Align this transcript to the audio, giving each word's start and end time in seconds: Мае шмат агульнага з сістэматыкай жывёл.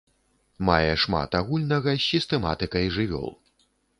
Мае 0.69 0.93
шмат 1.03 1.37
агульнага 1.41 1.93
з 1.99 2.03
сістэматыкай 2.07 2.85
жывёл. 2.99 3.29